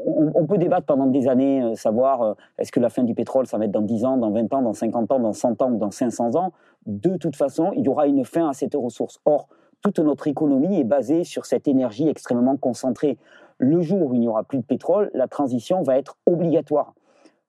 [0.07, 3.65] on, peut débattre pendant des années, savoir est-ce que la fin du pétrole, ça va
[3.65, 5.91] être dans 10 ans, dans 20 ans, dans 50 ans, dans 100 ans ou dans
[5.91, 6.53] 500 ans.
[6.87, 9.21] De toute façon, il y aura une fin à cette ressource.
[9.25, 9.49] Or,
[9.83, 13.19] toute notre économie est basée sur cette énergie extrêmement concentrée.
[13.59, 16.95] Le jour où il n'y aura plus de pétrole, la transition va être obligatoire.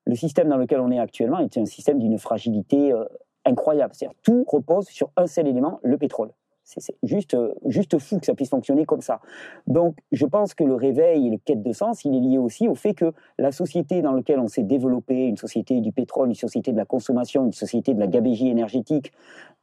[0.05, 3.05] Le système dans lequel on est actuellement est un système d'une fragilité euh,
[3.45, 3.93] incroyable.
[3.93, 6.31] C'est-à-dire tout repose sur un seul élément, le pétrole.
[6.65, 9.19] C'est juste, euh, juste fou que ça puisse fonctionner comme ça.
[9.67, 12.69] Donc, je pense que le réveil et le quête de sens, il est lié aussi
[12.69, 16.35] au fait que la société dans laquelle on s'est développé, une société du pétrole, une
[16.35, 19.11] société de la consommation, une société de la gabégie énergétique,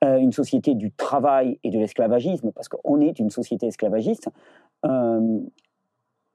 [0.04, 4.28] euh, une société du travail et de l'esclavagisme, parce qu'on est une société esclavagiste,
[4.84, 5.40] euh,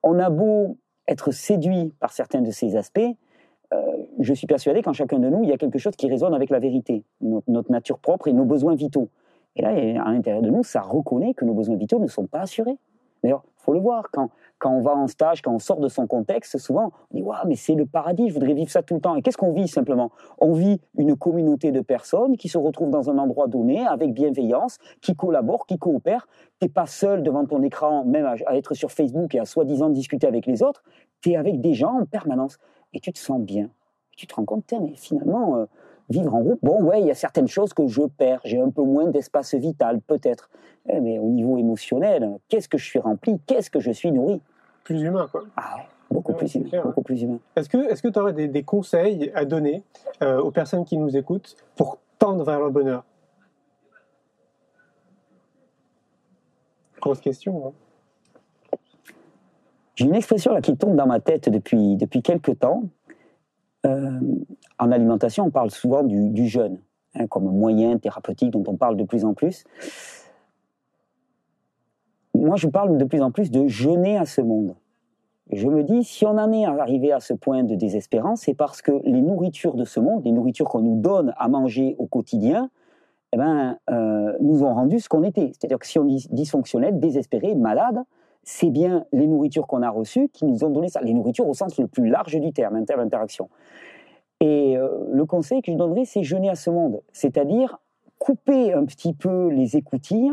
[0.02, 3.16] on a beau être séduit par certains de ces aspects,
[4.20, 6.50] je suis persuadé qu'en chacun de nous, il y a quelque chose qui résonne avec
[6.50, 9.10] la vérité, notre nature propre et nos besoins vitaux.
[9.56, 12.42] Et là, à l'intérieur de nous, ça reconnaît que nos besoins vitaux ne sont pas
[12.42, 12.78] assurés.
[13.24, 15.88] D'ailleurs, il faut le voir, quand, quand on va en stage, quand on sort de
[15.88, 18.94] son contexte, souvent, on dit Waouh, mais c'est le paradis, je voudrais vivre ça tout
[18.94, 19.16] le temps.
[19.16, 20.12] Et qu'est-ce qu'on vit simplement?
[20.38, 24.78] On vit une communauté de personnes qui se retrouvent dans un endroit donné, avec bienveillance,
[25.02, 26.28] qui collaborent, qui coopèrent.
[26.60, 29.90] Tu n'es pas seul devant ton écran, même à, être sur Facebook et à soi-disant
[29.90, 30.84] discuter avec les autres.
[31.22, 32.60] Tu es avec des gens en permanence.
[32.94, 33.70] Et tu te sens bien.
[34.16, 35.58] tu te rends compte, mais finalement.
[35.58, 35.66] Euh,
[36.10, 38.42] vivre en groupe, bon, ouais, il y a certaines choses que je perds.
[38.44, 40.50] J'ai un peu moins d'espace vital, peut-être.
[40.88, 43.40] Eh, mais au niveau émotionnel, qu'est-ce que je suis rempli?
[43.48, 44.42] Qu'est-ce que je suis nourri?
[44.84, 45.44] Plus humain, quoi.
[45.58, 47.40] Ah ouais, beaucoup, plus, humain, beaucoup plus humain.
[47.56, 49.84] Est-ce que tu est aurais des, des, conseils à donner
[50.22, 53.04] euh, aux personnes qui nous écoutent pour tendre vers le bonheur?
[57.02, 57.68] Grosse question.
[57.68, 57.72] Hein.
[59.96, 62.84] J'ai une expression là qui tombe dans ma tête depuis, depuis quelques temps.
[63.86, 64.20] Euh,
[64.80, 66.80] en alimentation, on parle souvent du, jeûne
[67.14, 69.64] hein, comme moyen thérapeutique dont on parle de plus en plus.
[72.34, 74.76] Moi, je parle de plus en plus de jeûner à ce monde.
[75.52, 78.82] Je me dis, si on en est arrivé à ce point de désespérance, c'est parce
[78.82, 82.70] que les nourritures de ce monde, les nourritures qu'on nous donne à manger au quotidien,
[83.32, 85.52] eh ben, euh, nous ont rendu ce qu'on était.
[85.54, 88.04] C'est-à-dire que si on est dysfonctionnel, désespéré, malade,
[88.46, 91.02] c'est bien les nourritures qu'on a reçues qui nous ont donné ça.
[91.02, 93.50] Les nourritures au sens le plus large du terme, terme d'interaction.
[94.40, 97.80] Et euh, le conseil que je donnerais, c'est jeûner à ce monde, c'est-à-dire
[98.20, 100.32] couper un petit peu les écoutilles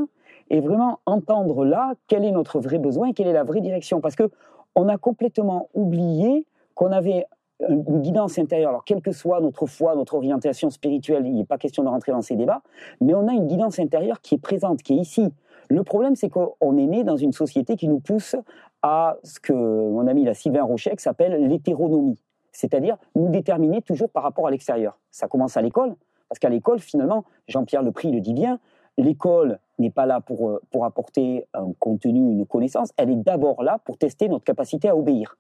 [0.50, 4.00] et vraiment entendre là quel est notre vrai besoin, quelle est la vraie direction.
[4.00, 4.30] Parce que
[4.74, 7.26] on a complètement oublié qu'on avait
[7.68, 8.70] une guidance intérieure.
[8.70, 12.12] Alors, quelle que soit notre foi, notre orientation spirituelle, il n'est pas question de rentrer
[12.12, 12.62] dans ces débats,
[13.00, 15.32] mais on a une guidance intérieure qui est présente, qui est ici.
[15.72, 18.36] Le problème, c'est qu'on est né dans une société qui nous pousse
[18.82, 22.18] à ce que mon ami la Sylvain Rochek s'appelle l'hétéronomie
[22.52, 25.00] c'est-à-dire nous déterminer toujours par rapport à l'extérieur.
[25.10, 25.96] Ça commence à l'école,
[26.28, 28.60] parce qu'à l'école, finalement, Jean-Pierre Lepris le dit bien,
[28.98, 33.62] l'école n'est pas là pour, euh, pour apporter un contenu, une connaissance, elle est d'abord
[33.62, 35.38] là pour tester notre capacité à obéir.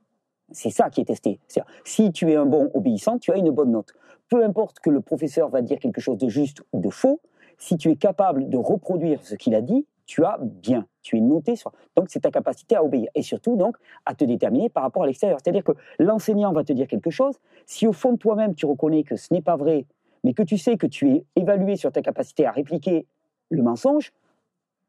[0.50, 1.38] C'est ça qui est testé.
[1.84, 3.92] Si tu es un bon obéissant, tu as une bonne note.
[4.28, 7.20] Peu importe que le professeur va dire quelque chose de juste ou de faux,
[7.58, 11.20] si tu es capable de reproduire ce qu'il a dit, tu as bien, tu es
[11.20, 11.72] noté sur.
[11.96, 15.06] Donc, c'est ta capacité à obéir et surtout, donc, à te déterminer par rapport à
[15.06, 15.38] l'extérieur.
[15.42, 17.38] C'est-à-dire que l'enseignant va te dire quelque chose.
[17.64, 19.86] Si au fond de toi-même, tu reconnais que ce n'est pas vrai,
[20.22, 23.06] mais que tu sais que tu es évalué sur ta capacité à répliquer
[23.48, 24.12] le mensonge,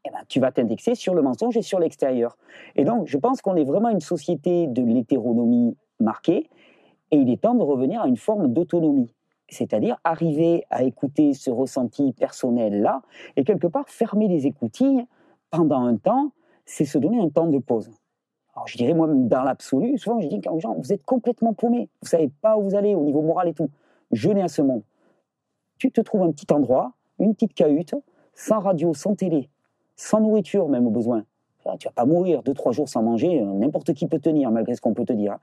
[0.03, 2.37] eh ben, tu vas t'indexer sur le mensonge et sur l'extérieur.
[2.75, 6.49] Et donc, je pense qu'on est vraiment une société de l'hétéronomie marquée,
[7.11, 9.09] et il est temps de revenir à une forme d'autonomie
[9.49, 13.01] c'est-à-dire arriver à écouter ce ressenti personnel-là,
[13.35, 15.05] et quelque part fermer les écoutilles
[15.51, 16.31] pendant un temps,
[16.65, 17.91] c'est se donner un temps de pause.
[18.55, 21.89] Alors je dirais moi, dans l'absolu, souvent je dis aux gens, vous êtes complètement paumés,
[22.01, 23.69] vous savez pas où vous allez au niveau moral et tout.
[24.11, 24.83] Jeûnez à ce monde.
[25.79, 27.95] Tu te trouves un petit endroit, une petite cahute,
[28.35, 29.49] sans radio, sans télé,
[29.95, 31.25] sans nourriture même au besoin.
[31.79, 34.81] Tu vas pas mourir deux, trois jours sans manger, n'importe qui peut tenir malgré ce
[34.81, 35.37] qu'on peut te dire.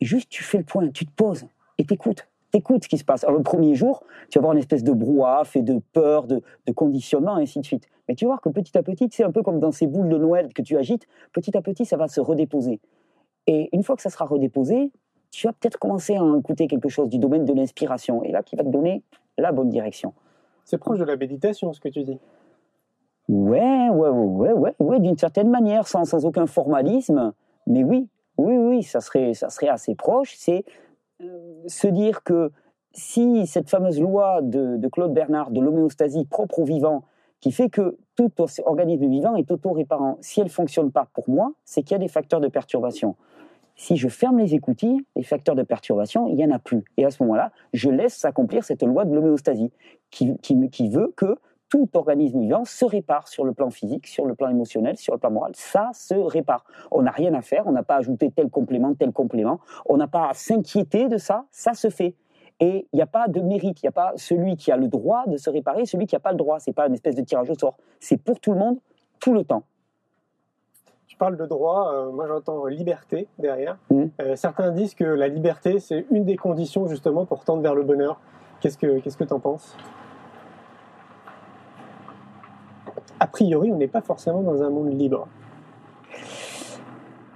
[0.00, 1.46] juste tu fais le point, tu te poses
[1.78, 3.24] et t'écoutes t'écoutes ce qui se passe.
[3.24, 6.42] Alors, le premier jour, tu vas avoir une espèce de brouhaha fait de peur, de,
[6.74, 7.88] conditionnement, et ainsi de suite.
[8.08, 10.08] Mais tu vas voir que petit à petit, c'est un peu comme dans ces boules
[10.08, 12.80] de Noël que tu agites, petit à petit, ça va se redéposer.
[13.46, 14.90] Et une fois que ça sera redéposé,
[15.30, 18.56] tu vas peut-être commencer à écouter quelque chose du domaine de l'inspiration, et là, qui
[18.56, 19.02] va te donner
[19.36, 20.14] la bonne direction.
[20.64, 22.18] C'est proche de la méditation, ce que tu dis.
[23.28, 27.32] Ouais, ouais, ouais, ouais, ouais, d'une certaine manière, sans, sans aucun formalisme.
[27.66, 28.08] Mais oui,
[28.38, 30.34] oui, oui, ça serait, ça serait assez proche.
[30.36, 30.64] C'est
[31.66, 32.50] se dire que
[32.92, 37.04] si cette fameuse loi de, de Claude Bernard de l'homéostasie propre au vivant,
[37.40, 38.32] qui fait que tout
[38.64, 42.08] organisme vivant est auto-réparant, si elle fonctionne pas pour moi, c'est qu'il y a des
[42.08, 43.14] facteurs de perturbation.
[43.76, 46.82] Si je ferme les écoutilles, les facteurs de perturbation, il n'y en a plus.
[46.96, 49.70] Et à ce moment-là, je laisse s'accomplir cette loi de l'homéostasie
[50.10, 51.36] qui veut que
[51.68, 55.18] tout organisme vivant se répare sur le plan physique, sur le plan émotionnel, sur le
[55.18, 55.52] plan moral.
[55.54, 56.64] Ça se répare.
[56.90, 59.96] On n'a rien à faire, on n'a pas à ajouter tel complément, tel complément, on
[59.96, 62.14] n'a pas à s'inquiéter de ça, ça se fait.
[62.60, 64.88] Et il n'y a pas de mérite, il n'y a pas celui qui a le
[64.88, 66.58] droit de se réparer, celui qui n'a pas le droit.
[66.58, 67.76] C'est pas une espèce de tirage au sort.
[68.00, 68.78] C'est pour tout le monde,
[69.20, 69.62] tout le temps.
[71.06, 73.78] Tu parles de droit, euh, moi j'entends liberté derrière.
[73.90, 74.04] Mmh.
[74.20, 77.82] Euh, certains disent que la liberté, c'est une des conditions justement pour tendre vers le
[77.82, 78.20] bonheur.
[78.60, 79.76] Qu'est-ce que qu'est-ce que tu en penses?
[83.20, 85.28] A priori, on n'est pas forcément dans un monde libre.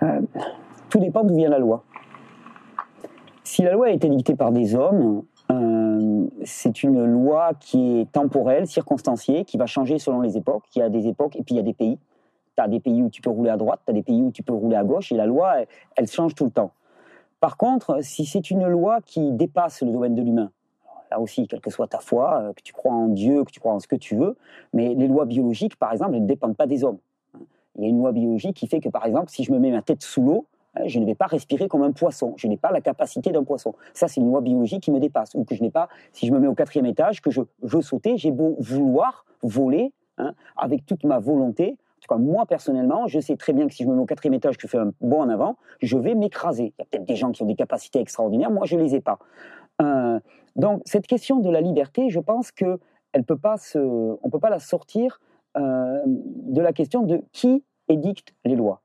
[0.03, 0.21] Euh,
[0.89, 1.85] tout dépend d'où vient la loi.
[3.45, 8.13] Si la loi a été dictée par des hommes, euh, c'est une loi qui est
[8.13, 10.65] temporelle, circonstanciée, qui va changer selon les époques.
[10.75, 11.99] Il y a des époques et puis il y a des pays.
[12.57, 14.31] Tu as des pays où tu peux rouler à droite, tu as des pays où
[14.31, 16.73] tu peux rouler à gauche, et la loi, elle, elle change tout le temps.
[17.41, 20.51] Par contre, si c'est une loi qui dépasse le domaine de l'humain,
[21.13, 23.61] là aussi, quelle que soit ta foi, euh, que tu crois en Dieu, que tu
[23.61, 24.37] crois en ce que tu veux,
[24.73, 26.99] mais les lois biologiques, par exemple, ne dépendent pas des hommes.
[27.77, 29.71] Il y a une loi biologique qui fait que, par exemple, si je me mets
[29.71, 32.35] ma tête sous l'eau, hein, je ne vais pas respirer comme un poisson.
[32.37, 33.75] Je n'ai pas la capacité d'un poisson.
[33.95, 35.35] Ça, c'est une loi biologique qui me dépasse.
[35.35, 37.83] Ou que je n'ai pas, si je me mets au quatrième étage, que je veux
[37.83, 41.77] sauter, j'ai beau vouloir voler hein, avec toute ma volonté.
[41.79, 44.07] En tout cas, moi, personnellement, je sais très bien que si je me mets au
[44.07, 46.75] quatrième étage, que je fais un bond en avant, je vais m'écraser.
[46.77, 48.51] Il y a peut-être des gens qui ont des capacités extraordinaires.
[48.51, 49.19] Moi, je ne les ai pas.
[49.83, 50.21] Euh,
[50.57, 52.79] donc, cette question de la liberté, je pense que
[53.13, 55.21] elle peut pas se, on peut pas la sortir
[55.57, 58.81] euh, de la question de qui édicte les lois.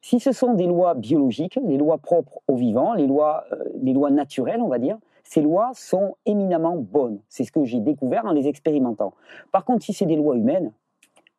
[0.00, 3.92] Si ce sont des lois biologiques, les lois propres aux vivants, les lois, euh, les
[3.92, 7.18] lois naturelles, on va dire, ces lois sont éminemment bonnes.
[7.28, 9.12] C'est ce que j'ai découvert en les expérimentant.
[9.50, 10.72] Par contre, si c'est des lois humaines,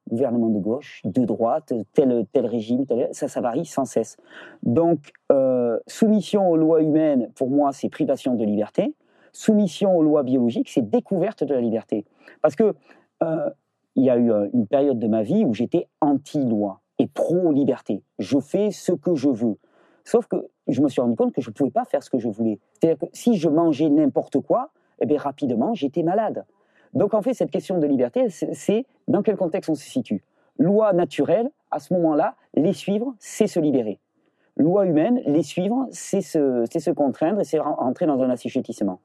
[0.10, 4.18] gouvernement de gauche, de droite, tel, tel régime, ça, ça varie sans cesse.
[4.64, 8.94] Donc, euh, soumission aux lois humaines, pour moi, c'est privation de liberté.
[9.32, 12.06] Soumission aux lois biologiques, c'est découverte de la liberté.
[12.42, 12.74] Parce que
[13.24, 13.50] euh,
[13.96, 18.02] y a eu euh, une période de ma vie où j'étais anti-loi et pro-liberté.
[18.18, 19.58] Je fais ce que je veux.
[20.04, 22.18] Sauf que je me suis rendu compte que je ne pouvais pas faire ce que
[22.18, 22.60] je voulais.
[22.74, 26.46] C'est-à-dire que si je mangeais n'importe quoi, eh bien, rapidement, j'étais malade.
[26.94, 30.24] Donc, en fait, cette question de liberté, c'est- dans quel contexte on se situe.
[30.58, 34.00] Loi naturelle, à ce moment-là, les suivre, c'est se libérer.
[34.58, 39.00] Loi humaine, les suivre, c'est se, se contraindre et c'est ren- rentrer dans un assujettissement.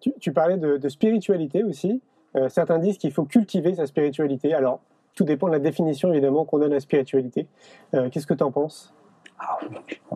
[0.00, 2.00] Tu, tu parlais de, de spiritualité aussi.
[2.36, 4.52] Euh, certains disent qu'il faut cultiver sa spiritualité.
[4.54, 4.80] Alors,
[5.14, 7.46] tout dépend de la définition évidemment qu'on donne à la spiritualité.
[7.94, 8.94] Euh, Qu'est-ce que tu en penses?
[9.40, 9.58] Ah,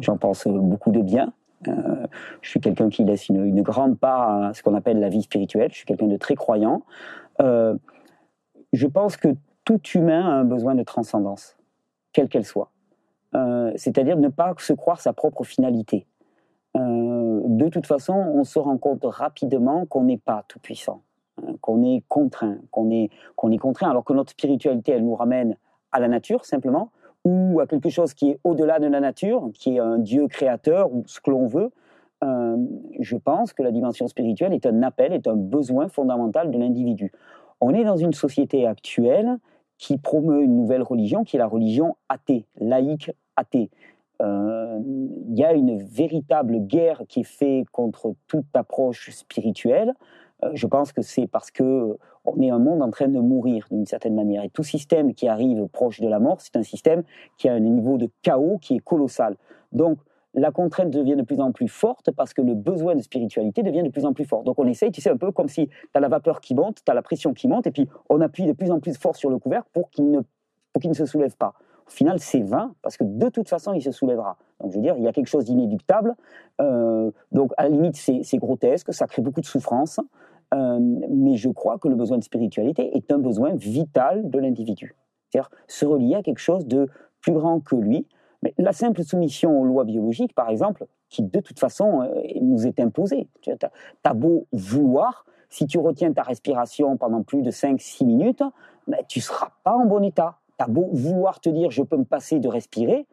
[0.00, 1.32] J'en pense beaucoup de bien.
[1.68, 2.06] Euh,
[2.40, 5.70] je suis quelqu'un qui laisse une, grande part à ce qu'on appelle la vie spirituelle.
[5.70, 6.82] Je suis quelqu'un de très croyant.
[7.40, 7.76] Euh,
[8.72, 9.28] je pense que
[9.64, 11.56] tout humain a un besoin de transcendance,
[12.12, 12.70] quelle qu'elle soit.
[13.34, 16.06] Euh, C'est-à-dire ne pas se croire sa propre finalité.
[16.76, 21.02] De toute façon, on se rend compte rapidement qu'on n'est pas tout puissant,
[21.42, 25.56] hein, qu'on est contraint, qu'on est contraint, alors que notre spiritualité, elle nous ramène
[25.90, 26.92] à la nature simplement,
[27.24, 30.92] ou à quelque chose qui est au-delà de la nature, qui est un Dieu créateur
[30.92, 31.70] ou ce que l'on veut,
[32.22, 32.56] euh,
[32.98, 37.12] je pense que la dimension spirituelle est un appel, est un besoin fondamental de l'individu.
[37.61, 39.38] On est dans une société actuelle
[39.78, 43.70] qui promeut une nouvelle religion, qui est la religion athée, laïque athée.
[44.20, 44.78] Euh,
[45.30, 49.94] Il y a une véritable guerre qui est faite contre toute approche spirituelle.
[50.44, 53.66] Euh, je pense que c'est parce que on est un monde en train de mourir
[53.70, 54.44] d'une certaine manière.
[54.44, 57.03] Et tout système qui arrive proche de la mort, c'est un système
[57.38, 59.37] qui a un niveau de chaos qui est colossal.
[59.72, 59.98] Donc,
[60.35, 63.83] la contrainte devient de plus en plus forte parce que le besoin de spiritualité devient
[63.83, 64.44] de plus en plus fort.
[64.44, 66.85] Donc, on essaye, tu sais, un peu comme si tu as la vapeur qui monte,
[66.85, 69.16] tu as la pression qui monte, et puis on appuie de plus en plus fort
[69.16, 70.20] sur le couvercle pour qu'il ne,
[70.72, 71.55] pour ne se soulève pas.
[71.87, 74.37] Au final, c'est vain parce que de toute façon, il se soulèvera.
[74.61, 76.14] Donc, je veux dire, il y a quelque chose d'inéductable.
[76.61, 79.98] Euh, donc, à la limite, c'est grotesque, ça crée beaucoup de souffrance.
[80.52, 84.96] Euh, mais je crois que le besoin de spiritualité est un besoin vital de l'individu.
[85.28, 86.88] C'est-à-dire se relier à quelque chose de
[87.20, 88.06] plus grand que lui.
[88.42, 92.66] Mais la simple soumission aux lois biologiques, par exemple, qui de toute façon euh, nous
[92.66, 93.28] est imposée.
[93.42, 93.52] Tu
[94.04, 98.42] as, beau vouloir, si tu retiens ta respiration pendant plus de 5-6 minutes,
[98.86, 100.38] ben, tu ne seras pas en bon état.
[100.58, 103.06] Tu as beau vouloir te dire je peux me passer de respirer.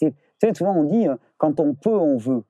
[0.00, 0.14] Sais,
[0.54, 2.44] souvent on dit euh, quand on peut, on veut.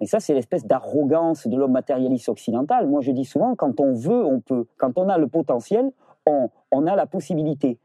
[0.00, 2.88] Et ça, c'est l'espèce d'arrogance de l'homme matérialiste occidental.
[2.88, 4.66] Moi, je dis souvent, quand on veut, on peut.
[4.78, 5.92] Quand on a le potentiel,
[6.26, 7.78] on, a la possibilité.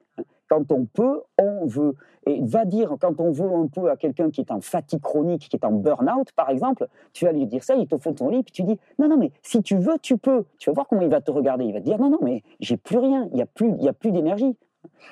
[0.47, 1.95] quand on peut, on veut.
[2.28, 5.49] Et va dire, quand on veut un peu à quelqu'un qui est en fatigue chronique,
[5.49, 8.30] qui est en burn-out, par exemple, tu vas lui dire ça, il te faut ton
[8.30, 10.45] lit, puis tu dis, non, non, mais si tu veux, tu peux.
[10.58, 11.65] Tu vas voir comment il va te regarder.
[11.65, 14.12] Il va te dire, non, non, mais j'ai plus rien, il n'y a plus, plus
[14.12, 14.56] d'énergie.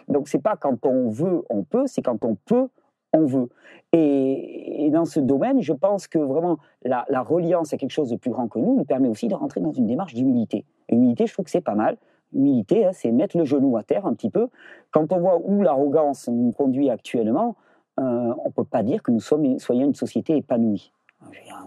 [0.07, 2.69] Donc, c'est pas quand on veut, on peut, c'est quand on peut,
[3.13, 3.49] on veut.
[3.93, 8.31] Et, dans ce domaine, je pense que vraiment la, reliance à quelque chose de plus
[8.31, 10.65] grand que nous nous permet aussi de rentrer dans une démarche d'humilité.
[10.89, 11.97] Humilité, je trouve que c'est pas mal.
[12.33, 14.49] Humilité, hein, c'est mettre le genou à terre un petit peu.
[14.91, 17.55] Quand on voit où l'arrogance nous conduit actuellement,
[17.99, 20.91] euh, on ne peut pas dire que nous soyons une société épanouie.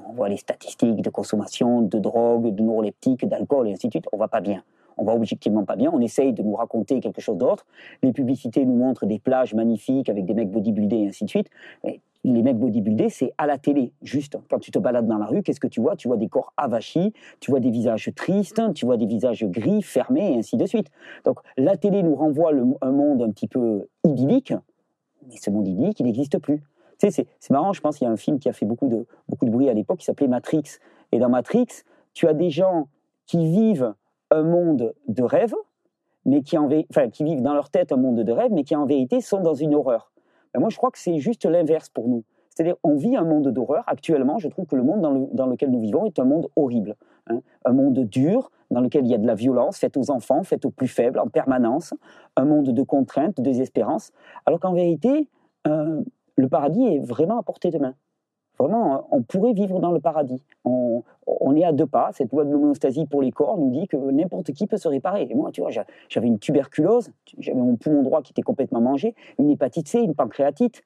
[0.08, 4.06] On voit les statistiques de consommation de drogue, de neuroleptiques, d'alcool et ainsi de suite.
[4.12, 4.62] On va pas bien
[4.96, 7.66] on va objectivement pas bien, on essaye de nous raconter quelque chose d'autre.
[8.02, 11.50] Les publicités nous montrent des plages magnifiques avec des mecs bodybuildés et ainsi de suite.
[12.24, 14.36] les mecs bodybuildés, c'est à la télé, juste.
[14.50, 15.94] Quand tu te balades dans la rue, qu'est-ce que tu vois?
[15.94, 19.82] Tu vois des corps avachis, tu vois des visages tristes, tu vois des visages gris,
[19.82, 20.88] fermés, et ainsi de suite.
[21.24, 24.54] Donc la télé nous renvoie un monde un petit peu idyllique,
[25.28, 26.62] mais ce monde idyllique, il n'existe plus.
[26.98, 28.88] Tu sais, c'est marrant, je pense qu'il y a un film qui a fait beaucoup
[28.88, 30.78] de, beaucoup de bruit à l'époque qui s'appelait Matrix.
[31.12, 31.66] Et dans Matrix,
[32.14, 32.88] tu as des gens
[33.26, 33.94] qui vivent
[34.36, 35.54] un monde de rêve,
[36.24, 36.56] mais qui,
[37.24, 39.74] vivent dans leur tête un monde de rêve, mais qui en vérité sont dans une
[39.74, 40.12] horreur.
[40.52, 42.24] Ben, moi, je crois que c'est juste l'inverse pour nous.
[42.50, 43.84] C'est-à-dire, on vit un monde d'horreur.
[43.86, 46.96] Actuellement, je trouve que le monde dans, lequel nous vivons est un monde horrible.
[47.28, 47.40] Hein.
[47.64, 50.64] Un monde dur, dans lequel il y a de la violence faite aux enfants, faite
[50.64, 51.92] aux plus faibles en permanence.
[52.34, 54.10] Un monde de contraintes, de désespérance.
[54.46, 55.28] Alors qu'en vérité,
[55.66, 56.02] euh,
[56.36, 57.94] le paradis est vraiment à portée de main.
[58.58, 60.42] Vraiment, on pourrait vivre dans le paradis.
[60.64, 61.02] On,
[61.54, 62.10] est à deux pas.
[62.12, 65.26] Cette loi de l'homéostasie pour les corps nous dit que n'importe qui peut se réparer.
[65.30, 69.14] Et moi, tu vois, j'avais une tuberculose, j'avais mon poumon droit qui était complètement mangé,
[69.38, 70.82] une hépatite C, une pancréatite.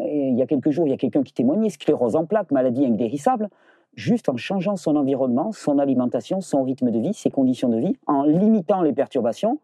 [0.00, 2.50] Et il y a quelques jours, il y a quelqu'un qui témoignait, sclérose en plaques,
[2.50, 3.48] maladie indérissable,
[3.94, 7.96] juste en changeant son environnement, son alimentation, son rythme de vie, ses conditions de vie,
[8.06, 9.58] en limitant les perturbations,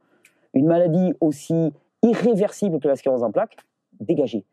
[0.55, 3.57] une maladie aussi irréversible que la sclérose en plaques,
[4.01, 4.45] dégagée.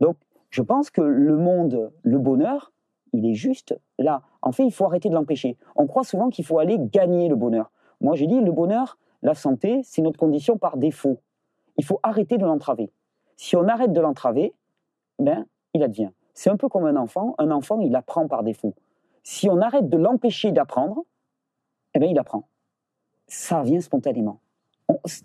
[0.00, 0.16] Donc,
[0.50, 2.72] je pense que le monde, le bonheur,
[3.12, 4.22] il est juste là.
[4.42, 5.56] En fait, il faut arrêter de l'empêcher.
[5.76, 7.70] On croit souvent qu'il faut aller gagner le bonheur.
[8.00, 11.20] Moi, j'ai dit, le bonheur, la santé, c'est notre condition par défaut.
[11.76, 12.90] Il faut arrêter de l'entraver.
[13.36, 14.54] Si on arrête de l'entraver,
[15.18, 16.10] ben, il advient.
[16.34, 17.34] C'est un peu comme un enfant.
[17.38, 18.74] Un enfant, il apprend par défaut.
[19.22, 21.04] Si on arrête de l'empêcher d'apprendre,
[21.94, 22.48] eh ben, il apprend.
[23.26, 24.40] Ça vient spontanément.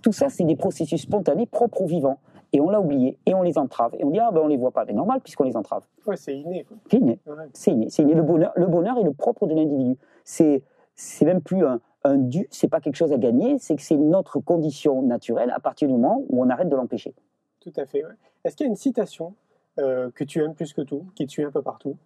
[0.02, 2.20] tout ça, c'est des processus spontanés propres au vivant
[2.54, 4.58] et on l'a oublié, et on les entrave, et on dit, ah ben on les
[4.58, 4.86] voit pas.
[4.86, 5.84] C'est normal puisqu'on les entrave.
[6.06, 6.66] Ouais, c'est inné.
[6.90, 7.20] C'est inné.
[7.54, 7.88] C'est inné.
[7.98, 8.14] inné.
[8.14, 9.98] Le bonheur, le bonheur est le propre de l'individu.
[10.24, 10.64] C'est,
[10.96, 13.98] c'est même plus un, un dû, c'est pas quelque chose à gagner, c'est que c'est
[13.98, 17.14] notre condition naturelle à partir du moment où on arrête de l'empêcher.
[17.60, 18.04] Tout à fait.
[18.44, 19.34] Est-ce qu'il y a une citation
[19.80, 21.98] euh, que tu aimes plus que tout, qui te suit un peu partout?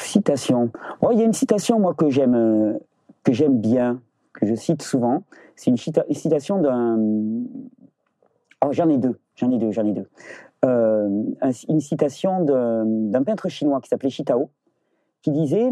[0.00, 0.70] Citation.
[1.12, 2.78] il y a une citation moi que j'aime, euh,
[3.22, 4.00] que j'aime bien,
[4.32, 5.22] que je cite souvent.
[5.54, 5.76] C'est une,
[6.08, 6.98] une citation d'un
[8.64, 10.08] Oh, j'en ai deux, j'en ai deux, j'en ai deux.
[10.64, 11.24] Euh,
[11.68, 14.50] une citation d'un peintre chinois qui s'appelait Shitao,
[15.22, 15.70] qui disait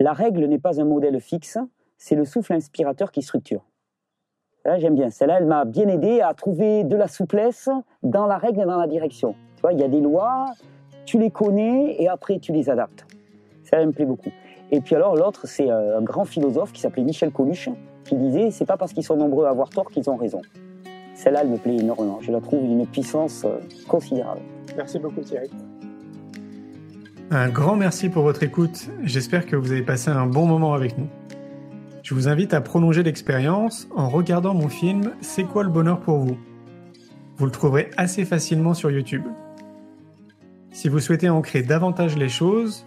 [0.00, 1.58] La règle n'est pas un modèle fixe,
[1.98, 3.64] c'est le souffle inspirateur qui structure.
[4.64, 5.08] Là, j'aime bien.
[5.10, 7.70] Celle-là, elle m'a bien aidé à trouver de la souplesse
[8.02, 9.34] dans la règle et dans la direction.
[9.56, 10.46] Tu vois, il y a des lois,
[11.06, 13.06] tu les connais et après tu les adaptes.
[13.64, 14.30] Ça, me plaît beaucoup.
[14.70, 17.70] Et puis alors, l'autre, c'est euh, un grand philosophe qui s'appelait Michel Coluche,
[18.04, 20.42] qui disait C'est pas parce qu'ils sont nombreux à avoir tort qu'ils ont raison.
[21.22, 22.18] Celle-là, elle me plaît énormément.
[22.22, 24.40] Je la trouve d'une puissance euh, considérable.
[24.74, 25.50] Merci beaucoup Thierry.
[27.30, 28.88] Un grand merci pour votre écoute.
[29.02, 31.08] J'espère que vous avez passé un bon moment avec nous.
[32.02, 36.20] Je vous invite à prolonger l'expérience en regardant mon film C'est quoi le bonheur pour
[36.20, 36.38] vous?
[37.36, 39.24] Vous le trouverez assez facilement sur YouTube.
[40.72, 42.86] Si vous souhaitez ancrer davantage les choses,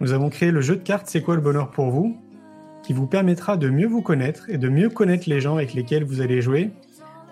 [0.00, 2.16] nous avons créé le jeu de cartes C'est quoi le bonheur pour vous
[2.82, 6.04] qui vous permettra de mieux vous connaître et de mieux connaître les gens avec lesquels
[6.04, 6.70] vous allez jouer